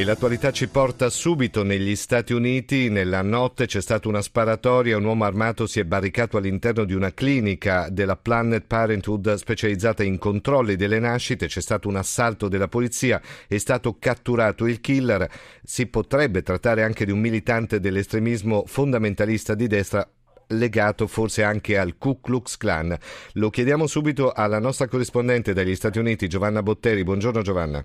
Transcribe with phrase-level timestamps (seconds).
[0.00, 2.88] E l'attualità ci porta subito negli Stati Uniti.
[2.88, 7.12] Nella notte c'è stata una sparatoria, un uomo armato si è barricato all'interno di una
[7.12, 13.20] clinica della Planned Parenthood specializzata in controlli delle nascite, c'è stato un assalto della polizia,
[13.46, 15.28] è stato catturato il killer.
[15.62, 20.10] Si potrebbe trattare anche di un militante dell'estremismo fondamentalista di destra
[20.46, 22.96] legato forse anche al Ku Klux Klan.
[23.34, 27.04] Lo chiediamo subito alla nostra corrispondente dagli Stati Uniti, Giovanna Botteri.
[27.04, 27.84] Buongiorno Giovanna.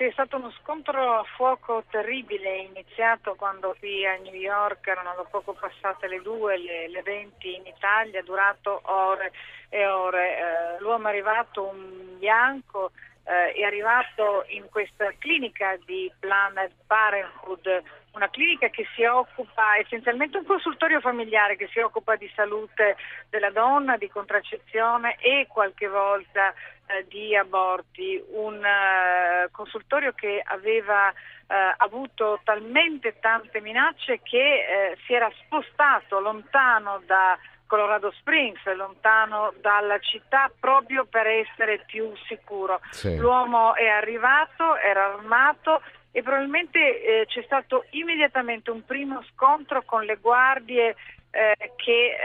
[0.00, 5.12] Sì, è stato uno scontro a fuoco terribile, iniziato quando qui a New York erano
[5.14, 9.30] da poco passate le due, le, le 20 in Italia, durato ore
[9.68, 10.38] e ore.
[10.38, 12.92] Eh, l'uomo è arrivato un bianco,
[13.24, 20.38] eh, è arrivato in questa clinica di Planned Parenthood, una clinica che si occupa essenzialmente
[20.38, 22.96] un consultorio familiare che si occupa di salute
[23.28, 26.52] della donna, di contraccezione e qualche volta
[26.86, 35.00] eh, di aborti, un uh, consultorio che aveva uh, avuto talmente tante minacce che uh,
[35.06, 37.38] si era spostato lontano da
[37.70, 42.80] Colorado Springs, lontano dalla città, proprio per essere più sicuro.
[42.90, 43.16] Sì.
[43.16, 45.80] L'uomo è arrivato, era armato
[46.12, 50.96] e probabilmente eh, c'è stato immediatamente un primo scontro con le guardie
[51.30, 52.16] eh, che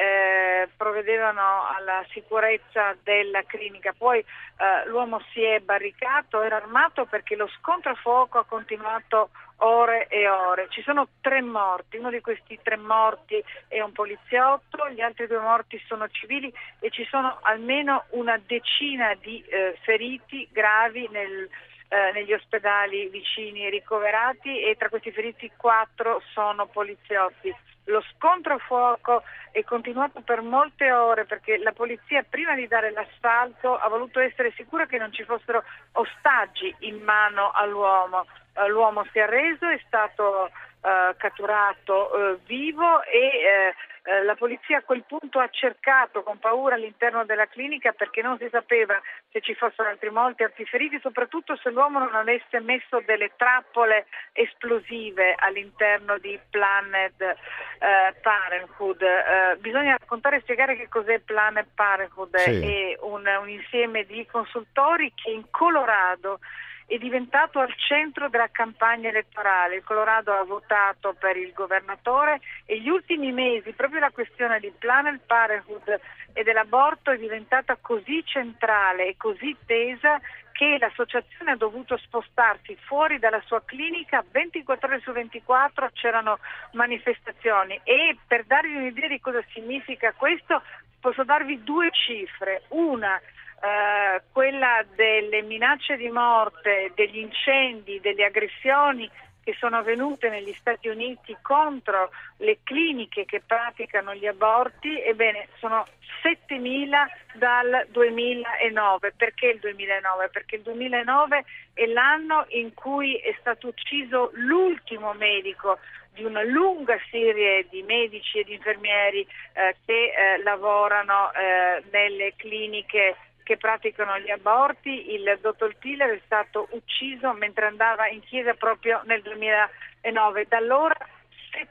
[0.64, 3.94] eh, provvedevano alla sicurezza della clinica.
[3.96, 9.30] Poi eh, l'uomo si è barricato, era armato perché lo scontro a fuoco ha continuato
[9.58, 10.68] ore e ore.
[10.70, 15.40] Ci sono tre morti, uno di questi tre morti è un poliziotto, gli altri due
[15.40, 21.48] morti sono civili e ci sono almeno una decina di eh, feriti gravi nel,
[21.88, 27.54] eh, negli ospedali vicini ricoverati e tra questi feriti quattro sono poliziotti.
[27.86, 32.92] Lo scontro a fuoco è continuato per molte ore perché la polizia prima di dare
[32.92, 38.26] l'assalto ha voluto essere sicura che non ci fossero ostaggi in mano all'uomo.
[38.56, 40.50] Uh, l'uomo si è arreso, è stato
[40.86, 43.74] uh, catturato uh, vivo e
[44.08, 48.38] eh, la polizia a quel punto ha cercato con paura all'interno della clinica perché non
[48.38, 49.02] si sapeva
[49.32, 54.06] se ci fossero altri molti altri feriti, soprattutto se l'uomo non avesse messo delle trappole
[54.32, 59.02] esplosive all'interno di Planned eh, Parenthood.
[59.02, 62.62] Eh, bisogna raccontare e spiegare che cos'è Planned Parenthood, sì.
[62.64, 66.40] è un, un insieme di consultori che in Colorado
[66.86, 69.76] è diventato al centro della campagna elettorale.
[69.76, 74.72] Il Colorado ha votato per il governatore e gli ultimi mesi proprio la questione di
[74.78, 76.00] Planned Parenthood
[76.34, 80.20] e dell'aborto è diventata così centrale e così tesa
[80.52, 86.40] che l'associazione ha dovuto spostarsi fuori dalla sua clinica 24 ore su 24 c'erano
[86.74, 90.62] manifestazioni e per darvi un'idea di cosa significa questo
[91.06, 92.64] posso darvi due cifre.
[92.70, 93.22] Una
[93.62, 99.10] eh, quella delle minacce di morte, degli incendi, delle aggressioni
[99.46, 105.86] che sono avvenute negli Stati Uniti contro le cliniche che praticano gli aborti, ebbene sono
[106.24, 109.14] 7.000 dal 2009.
[109.16, 110.30] Perché il 2009?
[110.30, 115.78] Perché il 2009 è l'anno in cui è stato ucciso l'ultimo medico
[116.16, 122.34] di una lunga serie di medici e di infermieri eh, che eh, lavorano eh, nelle
[122.36, 125.14] cliniche che praticano gli aborti.
[125.14, 130.46] Il dottor Tiller è stato ucciso mentre andava in chiesa proprio nel 2009.
[130.50, 130.98] Da allora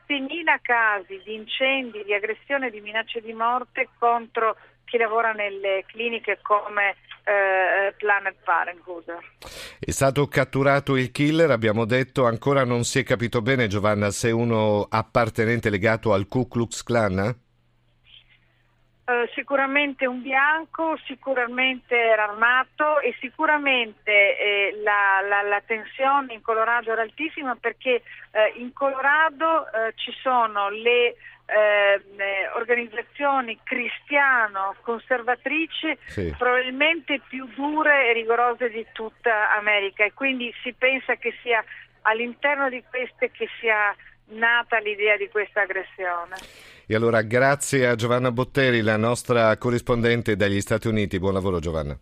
[0.08, 6.38] 7.000 casi di incendi, di aggressione, di minacce di morte contro chi lavora nelle cliniche
[6.42, 9.18] come eh, Planet Parenthood.
[9.80, 14.30] È stato catturato il killer, abbiamo detto, ancora non si è capito bene Giovanna se
[14.30, 17.42] uno appartenente legato al Ku Klux Klan?
[19.04, 26.40] Uh, sicuramente un bianco, sicuramente era armato e sicuramente eh, la, la, la, tensione in
[26.40, 28.00] Colorado era altissima perché
[28.30, 32.00] eh, in Colorado eh, ci sono le ehm,
[32.54, 36.34] organizzazioni cristiano-conservatrici sì.
[36.38, 41.62] probabilmente più dure e rigorose di tutta America e quindi si pensa che sia
[42.02, 43.94] all'interno di queste che sia
[44.26, 46.36] nata l'idea di questa aggressione.
[46.86, 51.18] E allora grazie a Giovanna Botteri, la nostra corrispondente dagli Stati Uniti.
[51.18, 51.98] Buon lavoro Giovanna.